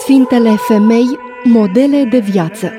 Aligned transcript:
Sfintele 0.00 0.56
femei, 0.56 1.18
modele 1.44 2.04
de 2.04 2.18
viață. 2.18 2.72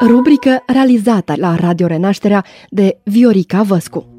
Rubrică 0.00 0.62
realizată 0.66 1.34
la 1.36 1.54
Radio 1.54 1.86
Renașterea 1.86 2.44
de 2.70 2.98
Viorica 3.04 3.62
Văscu 3.62 4.15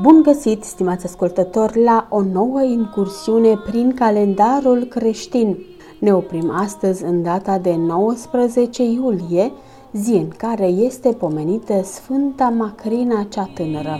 Bun 0.00 0.22
găsit, 0.22 0.64
stimați 0.64 1.06
ascultători, 1.06 1.82
la 1.82 2.06
o 2.10 2.22
nouă 2.22 2.62
incursiune 2.62 3.56
prin 3.56 3.94
calendarul 3.94 4.84
creștin. 4.84 5.58
Ne 5.98 6.14
oprim 6.14 6.50
astăzi 6.50 7.04
în 7.04 7.22
data 7.22 7.58
de 7.58 7.76
19 7.76 8.82
iulie, 8.82 9.52
zi 9.92 10.12
în 10.12 10.28
care 10.28 10.66
este 10.66 11.08
pomenită 11.12 11.82
Sfânta 11.82 12.48
Macrina 12.48 13.26
cea 13.28 13.50
tânără. 13.54 13.98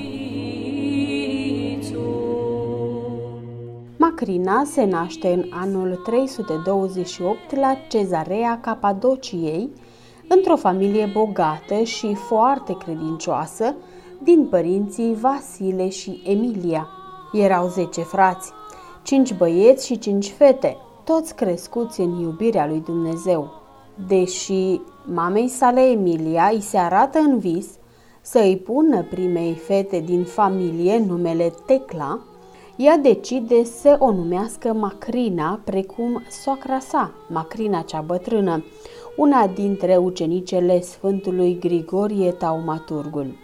Macrina 3.96 4.64
se 4.64 4.84
naște 4.84 5.32
în 5.32 5.44
anul 5.50 6.00
328 6.04 7.56
la 7.56 7.76
Cezarea 7.88 8.60
Capadociei, 8.60 9.70
într-o 10.28 10.56
familie 10.56 11.10
bogată 11.12 11.82
și 11.82 12.14
foarte 12.14 12.76
credincioasă, 12.84 13.74
din 14.22 14.46
părinții 14.46 15.14
Vasile 15.20 15.88
și 15.88 16.22
Emilia. 16.26 16.88
Erau 17.32 17.68
zece 17.68 18.00
frați, 18.00 18.52
cinci 19.02 19.34
băieți 19.34 19.86
și 19.86 19.98
cinci 19.98 20.30
fete, 20.30 20.76
toți 21.04 21.34
crescuți 21.34 22.00
în 22.00 22.20
iubirea 22.20 22.66
lui 22.66 22.82
Dumnezeu. 22.84 23.50
Deși 24.08 24.80
mamei 25.04 25.48
sale 25.48 25.80
Emilia 25.80 26.50
îi 26.52 26.60
se 26.60 26.78
arată 26.78 27.18
în 27.18 27.38
vis 27.38 27.66
să 28.20 28.38
îi 28.38 28.56
pună 28.56 29.02
primei 29.02 29.54
fete 29.54 30.02
din 30.06 30.24
familie 30.24 31.04
numele 31.06 31.52
Tecla, 31.66 32.20
ea 32.76 32.96
decide 32.96 33.64
să 33.64 33.96
o 33.98 34.12
numească 34.12 34.72
Macrina, 34.72 35.60
precum 35.64 36.22
soacra 36.30 36.78
sa, 36.78 37.12
Macrina 37.28 37.80
cea 37.80 38.00
bătrână, 38.00 38.64
una 39.16 39.46
dintre 39.46 39.96
ucenicele 39.96 40.80
Sfântului 40.80 41.58
Grigorie 41.58 42.30
Taumaturgul. 42.30 43.34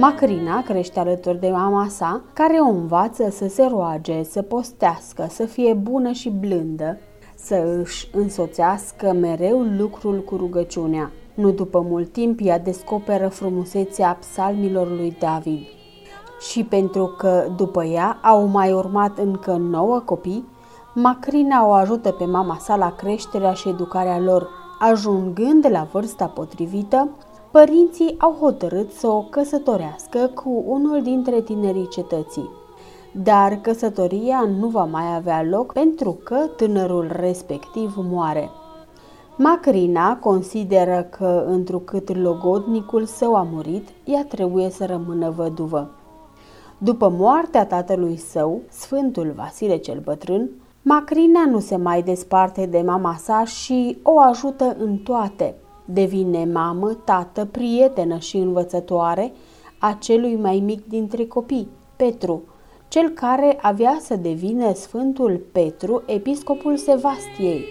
Macrina 0.00 0.62
crește 0.62 0.98
alături 0.98 1.40
de 1.40 1.48
mama 1.48 1.86
sa, 1.88 2.20
care 2.32 2.56
o 2.58 2.68
învață 2.68 3.30
să 3.30 3.48
se 3.48 3.66
roage, 3.66 4.22
să 4.22 4.42
postească, 4.42 5.26
să 5.30 5.44
fie 5.44 5.72
bună 5.72 6.10
și 6.10 6.30
blândă, 6.30 6.98
să 7.34 7.78
își 7.80 8.08
însoțească 8.12 9.12
mereu 9.12 9.60
lucrul 9.60 10.22
cu 10.22 10.36
rugăciunea. 10.36 11.10
Nu 11.34 11.50
după 11.50 11.80
mult 11.88 12.12
timp, 12.12 12.38
ea 12.42 12.58
descoperă 12.58 13.28
frumusețea 13.28 14.16
psalmilor 14.20 14.88
lui 14.88 15.16
David. 15.18 15.60
Și 16.50 16.64
pentru 16.64 17.06
că 17.18 17.46
după 17.56 17.84
ea 17.84 18.18
au 18.22 18.44
mai 18.44 18.72
urmat 18.72 19.18
încă 19.18 19.52
nouă 19.52 19.98
copii, 19.98 20.48
Macrina 20.94 21.66
o 21.66 21.70
ajută 21.70 22.10
pe 22.10 22.24
mama 22.24 22.56
sa 22.60 22.76
la 22.76 22.94
creșterea 22.94 23.52
și 23.52 23.68
educarea 23.68 24.18
lor. 24.18 24.48
Ajungând 24.78 25.66
la 25.70 25.88
vârsta 25.92 26.26
potrivită, 26.26 27.08
părinții 27.50 28.14
au 28.18 28.32
hotărât 28.32 28.92
să 28.92 29.06
o 29.06 29.22
căsătorească 29.22 30.30
cu 30.34 30.64
unul 30.66 31.02
dintre 31.02 31.40
tinerii 31.40 31.88
cetății. 31.88 32.50
Dar 33.12 33.54
căsătoria 33.54 34.48
nu 34.58 34.68
va 34.68 34.84
mai 34.84 35.14
avea 35.16 35.42
loc 35.42 35.72
pentru 35.72 36.18
că 36.24 36.36
tânărul 36.56 37.10
respectiv 37.12 37.94
moare. 37.96 38.50
Macrina 39.36 40.16
consideră 40.16 41.06
că, 41.10 41.44
întrucât 41.46 42.16
logodnicul 42.16 43.04
său 43.04 43.34
a 43.34 43.46
murit, 43.52 43.88
ea 44.04 44.24
trebuie 44.24 44.70
să 44.70 44.86
rămână 44.86 45.30
văduvă. 45.30 45.90
După 46.78 47.08
moartea 47.08 47.66
tatălui 47.66 48.16
său, 48.16 48.60
Sfântul 48.68 49.32
Vasile 49.36 49.76
cel 49.76 50.00
Bătrân, 50.04 50.50
Macrina 50.82 51.46
nu 51.46 51.58
se 51.58 51.76
mai 51.76 52.02
desparte 52.02 52.66
de 52.66 52.82
mama 52.86 53.16
sa 53.18 53.44
și 53.44 53.98
o 54.02 54.18
ajută 54.18 54.76
în 54.78 54.96
toate. 54.96 55.54
Devine 55.92 56.44
mamă, 56.52 56.92
tată, 57.04 57.44
prietenă 57.44 58.18
și 58.18 58.36
învățătoare 58.36 59.32
a 59.78 59.96
celui 60.00 60.36
mai 60.36 60.62
mic 60.64 60.86
dintre 60.86 61.26
copii, 61.26 61.68
Petru, 61.96 62.42
cel 62.88 63.08
care 63.08 63.58
avea 63.62 63.96
să 64.00 64.16
devină 64.16 64.74
Sfântul 64.74 65.40
Petru, 65.52 66.02
episcopul 66.06 66.76
Sevastiei. 66.76 67.64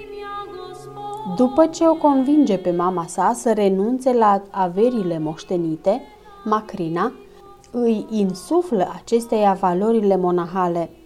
După 1.35 1.65
ce 1.65 1.87
o 1.87 1.93
convinge 1.93 2.57
pe 2.57 2.71
mama 2.71 3.05
sa 3.07 3.31
să 3.33 3.53
renunțe 3.53 4.13
la 4.13 4.41
averile 4.49 5.19
moștenite, 5.19 6.01
Macrina 6.45 7.11
îi 7.71 8.05
insuflă 8.09 8.91
acesteia 8.95 9.53
valorile 9.53 10.17
monahale– 10.17 10.89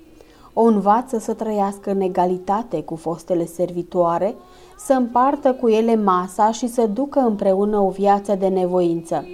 o 0.54 0.62
învață 0.62 1.18
să 1.20 1.34
trăiască 1.34 1.92
în 1.92 2.02
egalitate 2.02 2.84
cu 2.84 2.96
fostele 2.96 3.46
servitoare, 3.46 4.36
să 4.78 4.94
împartă 4.94 5.54
cu 5.54 5.68
ele 5.68 5.96
masa 5.96 6.52
și 6.52 6.68
să 6.68 6.86
ducă 6.86 7.20
împreună 7.20 7.80
o 7.80 7.90
viață 7.90 8.36
de 8.36 8.48
nevoință. 8.48 9.26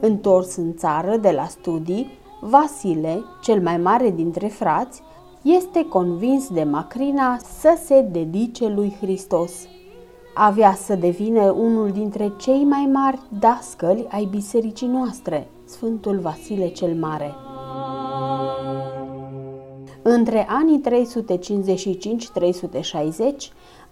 Întors 0.00 0.56
în 0.56 0.74
țară 0.74 1.16
de 1.16 1.30
la 1.30 1.44
studii, 1.44 2.18
Vasile, 2.40 3.24
cel 3.42 3.62
mai 3.62 3.76
mare 3.76 4.10
dintre 4.10 4.46
frați, 4.46 5.02
este 5.42 5.84
convins 5.84 6.48
de 6.48 6.62
Macrina 6.62 7.38
să 7.60 7.78
se 7.84 8.00
dedice 8.00 8.68
lui 8.68 8.96
Hristos 9.00 9.52
avea 10.40 10.74
să 10.74 10.94
devină 10.94 11.50
unul 11.50 11.90
dintre 11.90 12.32
cei 12.36 12.64
mai 12.64 12.88
mari 12.92 13.18
dascăli 13.38 14.06
ai 14.10 14.24
bisericii 14.24 14.86
noastre, 14.86 15.48
Sfântul 15.64 16.18
Vasile 16.18 16.68
cel 16.68 16.94
Mare. 16.94 17.34
Între 20.02 20.46
anii 20.48 20.80
355-360, 20.80 20.84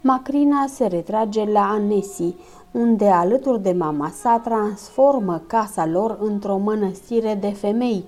Macrina 0.01 0.65
se 0.67 0.85
retrage 0.85 1.43
la 1.43 1.69
Anesi, 1.69 2.35
unde 2.71 3.07
alături 3.07 3.61
de 3.61 3.71
mama 3.71 4.09
sa 4.09 4.41
transformă 4.43 5.41
casa 5.47 5.85
lor 5.85 6.17
într-o 6.21 6.57
mănăstire 6.57 7.37
de 7.41 7.49
femei, 7.49 8.03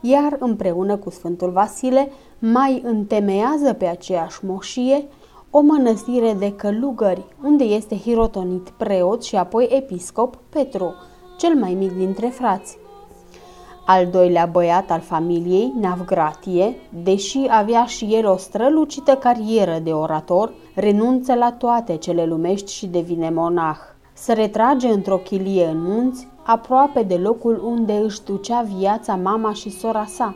iar 0.00 0.36
împreună 0.38 0.96
cu 0.96 1.10
Sfântul 1.10 1.50
Vasile 1.50 2.10
mai 2.38 2.82
întemeiază 2.84 3.72
pe 3.72 3.86
aceeași 3.86 4.44
moșie 4.44 5.04
o 5.50 5.60
mănăstire 5.60 6.36
de 6.38 6.52
călugări, 6.52 7.24
unde 7.44 7.64
este 7.64 7.96
hirotonit 7.96 8.68
preot 8.68 9.24
și 9.24 9.36
apoi 9.36 9.68
episcop 9.70 10.38
Petru, 10.48 10.94
cel 11.38 11.54
mai 11.54 11.74
mic 11.74 11.92
dintre 11.92 12.26
frați. 12.26 12.78
Al 13.86 14.06
doilea 14.06 14.46
băiat 14.46 14.90
al 14.90 15.00
familiei, 15.00 15.72
Navgratie, 15.80 16.76
deși 17.02 17.38
avea 17.48 17.84
și 17.84 18.04
el 18.04 18.26
o 18.26 18.36
strălucită 18.36 19.14
carieră 19.14 19.78
de 19.82 19.90
orator, 19.90 20.52
renunță 20.74 21.34
la 21.34 21.52
toate 21.52 21.96
cele 21.96 22.24
lumești 22.24 22.72
și 22.72 22.86
devine 22.86 23.30
monah. 23.30 23.78
Se 24.12 24.32
retrage 24.32 24.88
într-o 24.88 25.16
chilie 25.16 25.66
în 25.66 25.82
munți, 25.82 26.28
aproape 26.42 27.02
de 27.02 27.14
locul 27.14 27.62
unde 27.64 27.92
își 27.92 28.22
ducea 28.22 28.66
viața 28.78 29.14
mama 29.14 29.52
și 29.52 29.70
sora 29.70 30.04
sa, 30.04 30.34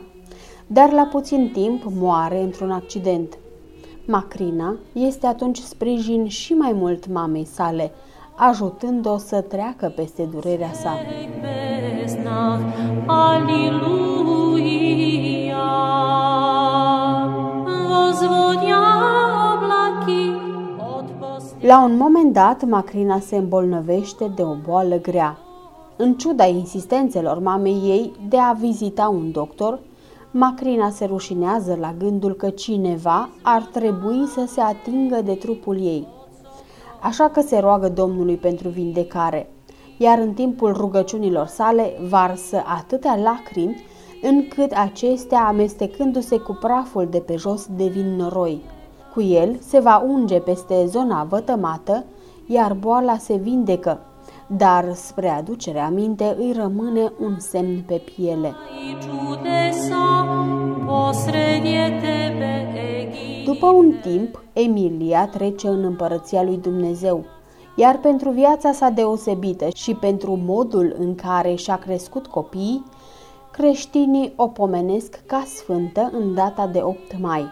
dar 0.67 0.91
la 0.91 1.03
puțin 1.03 1.49
timp 1.53 1.83
moare 1.99 2.41
într-un 2.41 2.71
accident. 2.71 3.37
Macrina 4.05 4.75
este 4.93 5.27
atunci 5.27 5.57
sprijin 5.57 6.27
și 6.27 6.53
mai 6.53 6.71
mult 6.71 7.07
mamei 7.07 7.45
sale, 7.45 7.91
ajutând-o 8.35 9.17
să 9.17 9.41
treacă 9.41 9.93
peste 9.95 10.23
durerea 10.23 10.71
sa. 10.73 10.97
La 21.59 21.83
un 21.83 21.97
moment 21.97 22.33
dat, 22.33 22.65
Macrina 22.65 23.19
se 23.19 23.35
îmbolnăvește 23.35 24.31
de 24.35 24.41
o 24.41 24.55
boală 24.65 24.99
grea. 25.01 25.37
În 25.95 26.13
ciuda 26.13 26.45
insistențelor 26.45 27.39
mamei 27.39 27.81
ei 27.83 28.11
de 28.29 28.37
a 28.37 28.51
vizita 28.53 29.07
un 29.07 29.31
doctor, 29.31 29.79
Macrina 30.35 30.89
se 30.89 31.05
rușinează 31.05 31.77
la 31.79 31.93
gândul 31.97 32.33
că 32.33 32.49
cineva 32.49 33.29
ar 33.41 33.61
trebui 33.61 34.25
să 34.25 34.45
se 34.47 34.61
atingă 34.61 35.21
de 35.21 35.33
trupul 35.33 35.77
ei. 35.81 36.07
Așa 37.01 37.29
că 37.29 37.41
se 37.41 37.59
roagă 37.59 37.89
Domnului 37.89 38.35
pentru 38.35 38.69
vindecare, 38.69 39.49
iar 39.97 40.19
în 40.19 40.33
timpul 40.33 40.73
rugăciunilor 40.73 41.45
sale 41.45 41.93
varsă 42.09 42.63
atâtea 42.77 43.15
lacrimi 43.15 43.83
încât 44.21 44.71
acestea, 44.71 45.45
amestecându-se 45.47 46.37
cu 46.37 46.57
praful 46.61 47.07
de 47.09 47.19
pe 47.19 47.35
jos, 47.35 47.67
devin 47.75 48.15
noroi. 48.15 48.61
Cu 49.13 49.21
el 49.21 49.57
se 49.59 49.79
va 49.79 50.03
unge 50.07 50.39
peste 50.39 50.85
zona 50.85 51.23
vătămată, 51.23 52.03
iar 52.45 52.73
boala 52.73 53.17
se 53.17 53.35
vindecă, 53.35 53.99
dar 54.57 54.93
spre 54.93 55.29
aducere 55.29 55.79
aminte 55.79 56.35
îi 56.39 56.53
rămâne 56.55 57.11
un 57.19 57.39
semn 57.39 57.83
pe 57.85 58.01
piele. 58.15 58.53
După 63.45 63.67
un 63.67 63.93
timp, 64.01 64.43
Emilia 64.53 65.27
trece 65.27 65.67
în 65.67 65.83
împărăția 65.83 66.43
lui 66.43 66.57
Dumnezeu, 66.57 67.25
iar 67.75 67.99
pentru 67.99 68.29
viața 68.29 68.71
sa 68.71 68.89
deosebită 68.89 69.67
și 69.75 69.93
pentru 69.93 70.39
modul 70.45 70.95
în 70.99 71.15
care 71.15 71.55
și-a 71.55 71.75
crescut 71.75 72.27
copiii, 72.27 72.83
creștinii 73.51 74.33
o 74.35 74.47
pomenesc 74.47 75.19
ca 75.25 75.43
sfântă 75.45 76.11
în 76.13 76.33
data 76.33 76.67
de 76.67 76.79
8 76.81 77.19
mai. 77.19 77.45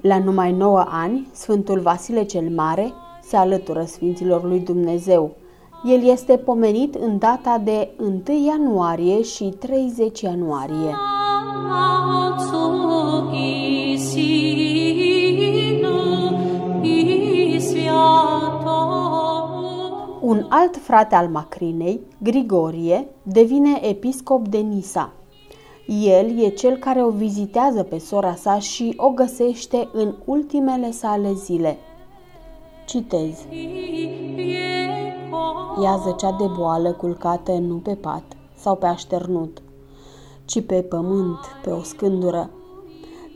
La 0.00 0.18
numai 0.18 0.52
9 0.52 0.84
ani, 0.88 1.28
Sfântul 1.32 1.80
Vasile 1.80 2.22
cel 2.24 2.48
Mare 2.48 2.92
se 3.22 3.36
alătură 3.36 3.84
Sfinților 3.84 4.44
lui 4.44 4.60
Dumnezeu. 4.60 5.36
El 5.86 6.02
este 6.04 6.36
pomenit 6.36 6.94
în 6.94 7.18
data 7.18 7.60
de 7.64 7.88
1 7.98 8.22
ianuarie 8.46 9.22
și 9.22 9.44
30 9.44 10.20
ianuarie. 10.20 10.96
Un 20.20 20.46
alt 20.48 20.76
frate 20.76 21.14
al 21.14 21.28
Macrinei, 21.28 22.00
Grigorie, 22.22 23.08
devine 23.22 23.80
episcop 23.82 24.48
de 24.48 24.58
Nisa. 24.58 25.12
El 25.86 26.38
e 26.38 26.48
cel 26.48 26.76
care 26.76 27.02
o 27.02 27.10
vizitează 27.10 27.82
pe 27.82 27.98
sora 27.98 28.34
sa 28.34 28.58
și 28.58 28.94
o 28.96 29.08
găsește 29.08 29.88
în 29.92 30.14
ultimele 30.24 30.90
sale 30.90 31.32
zile. 31.32 31.78
Citez. 32.86 33.46
Ea 35.82 35.96
zăcea 35.96 36.32
de 36.32 36.46
boală 36.56 36.92
culcată 36.92 37.52
nu 37.52 37.76
pe 37.76 37.94
pat 37.94 38.24
sau 38.56 38.76
pe 38.76 38.86
așternut, 38.86 39.62
ci 40.44 40.66
pe 40.66 40.82
pământ, 40.82 41.38
pe 41.62 41.70
o 41.70 41.82
scândură. 41.82 42.50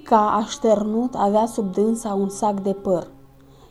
Ca 0.05 0.35
așternut 0.35 1.15
avea 1.15 1.47
sub 1.47 1.73
dânsa 1.73 2.15
un 2.15 2.29
sac 2.29 2.61
de 2.61 2.73
păr– 2.73 3.07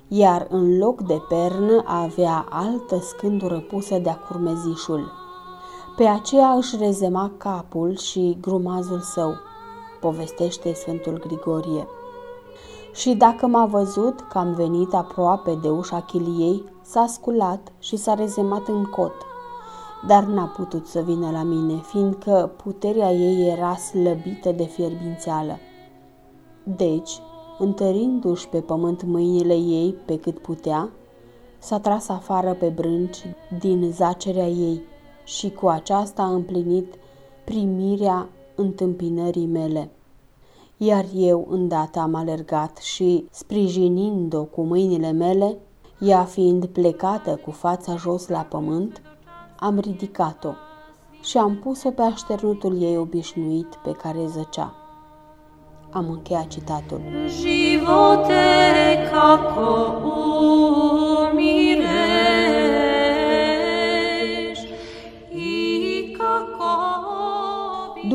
iar 0.07 0.47
în 0.49 0.77
loc 0.77 1.01
de 1.01 1.21
pernă 1.27 1.83
avea 1.85 2.45
altă 2.49 2.99
scândură 2.99 3.59
pusă 3.59 3.97
de-a 3.97 4.17
curmezișul. 4.17 5.11
Pe 5.95 6.03
aceea 6.03 6.49
își 6.49 6.77
rezema 6.77 7.31
capul 7.37 7.97
și 7.97 8.37
grumazul 8.41 8.99
său, 8.99 9.33
povestește 9.99 10.73
Sfântul 10.73 11.19
Grigorie. 11.27 11.87
Și 12.97 13.13
dacă 13.13 13.47
m-a 13.47 13.65
văzut 13.65 14.19
că 14.19 14.37
am 14.37 14.53
venit 14.53 14.93
aproape 14.93 15.57
de 15.61 15.69
ușa 15.69 16.01
chiliei, 16.01 16.63
s-a 16.81 17.05
sculat 17.07 17.71
și 17.79 17.95
s-a 17.95 18.13
rezemat 18.13 18.67
în 18.67 18.83
cot, 18.83 19.13
dar 20.07 20.23
n-a 20.23 20.45
putut 20.45 20.87
să 20.87 21.01
vină 21.01 21.31
la 21.31 21.43
mine, 21.43 21.81
fiindcă 21.81 22.51
puterea 22.63 23.11
ei 23.11 23.51
era 23.51 23.75
slăbită 23.75 24.51
de 24.51 24.63
fierbințeală. 24.63 25.57
Deci, 26.63 27.11
întărindu-și 27.59 28.47
pe 28.49 28.61
pământ 28.61 29.03
mâinile 29.03 29.55
ei 29.55 29.95
pe 30.05 30.19
cât 30.19 30.39
putea, 30.39 30.89
s-a 31.57 31.79
tras 31.79 32.07
afară 32.07 32.53
pe 32.53 32.67
brânci 32.67 33.25
din 33.59 33.91
zacerea 33.91 34.47
ei 34.47 34.81
și 35.23 35.51
cu 35.51 35.67
aceasta 35.67 36.21
a 36.21 36.33
împlinit 36.33 36.93
primirea 37.43 38.29
întâmpinării 38.55 39.45
mele. 39.45 39.91
Iar 40.77 41.05
eu 41.15 41.47
îndată 41.49 41.99
am 41.99 42.15
alergat 42.15 42.77
și, 42.77 43.25
sprijinind-o 43.31 44.43
cu 44.43 44.61
mâinile 44.61 45.11
mele, 45.11 45.57
ea 45.99 46.23
fiind 46.23 46.65
plecată 46.65 47.35
cu 47.35 47.51
fața 47.51 47.95
jos 47.95 48.27
la 48.27 48.39
pământ, 48.39 49.01
am 49.59 49.79
ridicat-o 49.79 50.51
și 51.21 51.37
am 51.37 51.55
pus-o 51.55 51.89
pe 51.89 52.01
așternutul 52.01 52.81
ei 52.81 52.97
obișnuit 52.97 53.75
pe 53.83 53.91
care 53.91 54.25
zăcea. 54.25 54.75
Am 55.91 56.09
încheiat 56.09 56.47
citatul. 56.47 57.01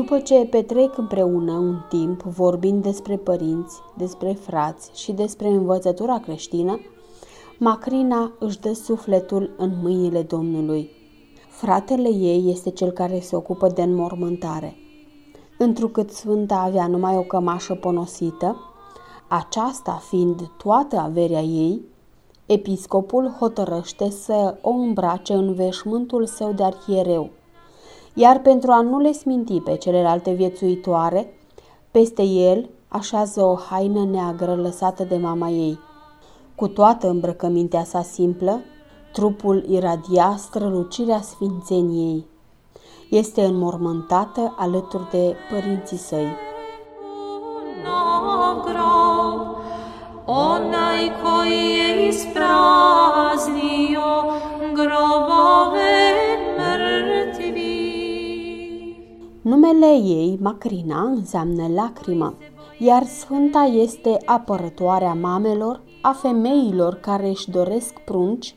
După 0.03 0.19
ce 0.19 0.45
petrec 0.45 0.97
împreună 0.97 1.51
un 1.51 1.75
timp 1.89 2.21
vorbind 2.21 2.83
despre 2.83 3.17
părinți, 3.17 3.81
despre 3.97 4.33
frați 4.33 4.91
și 4.93 5.11
despre 5.11 5.47
învățătura 5.47 6.19
creștină, 6.19 6.79
Macrina 7.59 8.31
își 8.39 8.59
dă 8.59 8.73
sufletul 8.73 9.53
în 9.57 9.71
mâinile 9.81 10.21
Domnului. 10.21 10.89
Fratele 11.49 12.09
ei 12.09 12.49
este 12.49 12.69
cel 12.69 12.91
care 12.91 13.19
se 13.19 13.35
ocupă 13.35 13.67
de 13.67 13.81
înmormântare– 13.81 14.75
întrucât 15.57 16.09
Sfânta 16.09 16.55
avea 16.55 16.87
numai 16.87 17.17
o 17.17 17.21
cămașă 17.21 17.75
ponosită, 17.75 18.55
aceasta 19.27 20.01
fiind 20.09 20.51
toată 20.57 20.97
averea 20.97 21.41
ei, 21.41 21.81
episcopul 22.45 23.35
hotărăște 23.39 24.09
să 24.09 24.57
o 24.61 24.69
îmbrace 24.69 25.33
în 25.33 25.53
veșmântul 25.53 26.25
său 26.25 26.51
de 26.51 26.63
arhiereu, 26.63 27.29
iar 28.13 28.39
pentru 28.39 28.71
a 28.71 28.81
nu 28.81 28.99
le 28.99 29.11
sminti 29.11 29.59
pe 29.59 29.75
celelalte 29.75 30.31
viețuitoare, 30.31 31.33
peste 31.91 32.23
el 32.23 32.69
așează 32.87 33.41
o 33.41 33.55
haină 33.55 34.05
neagră 34.05 34.55
lăsată 34.55 35.03
de 35.03 35.17
mama 35.17 35.49
ei. 35.49 35.79
Cu 36.55 36.67
toată 36.67 37.09
îmbrăcămintea 37.09 37.83
sa 37.83 38.01
simplă, 38.01 38.59
trupul 39.11 39.65
iradia 39.69 40.35
strălucirea 40.37 41.21
sfințeniei 41.21 42.25
este 43.09 43.43
înmormântată 43.43 44.55
alături 44.57 45.09
de 45.11 45.35
părinții 45.51 45.97
săi. 45.97 46.27
Numele 59.73 59.93
ei, 59.93 60.37
Macrina, 60.41 61.01
înseamnă 61.01 61.67
lacrimă, 61.73 62.33
iar 62.77 63.03
Sfânta 63.03 63.61
este 63.61 64.17
apărătoarea 64.25 65.13
mamelor, 65.13 65.81
a 66.01 66.11
femeilor 66.11 66.93
care 66.95 67.27
își 67.27 67.49
doresc 67.49 67.99
prunci 67.99 68.55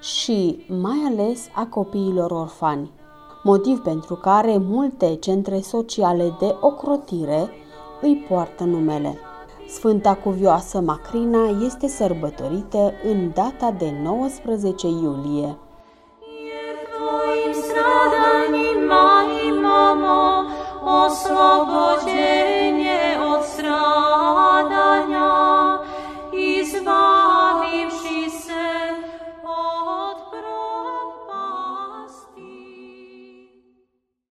și 0.00 0.64
mai 0.68 0.96
ales 1.06 1.48
a 1.54 1.66
copiilor 1.66 2.30
orfani 2.30 2.90
motiv 3.42 3.78
pentru 3.78 4.14
care 4.14 4.56
multe 4.56 5.14
centre 5.14 5.60
sociale 5.60 6.36
de 6.38 6.54
ocrotire 6.60 7.50
îi 8.00 8.24
poartă 8.28 8.64
numele. 8.64 9.18
Sfânta 9.68 10.14
Cuvioasă 10.14 10.80
Macrina 10.80 11.64
este 11.64 11.86
sărbătorită 11.88 12.92
în 13.12 13.30
data 13.34 13.74
de 13.78 13.92
19 14.02 14.86
iulie. 14.86 15.58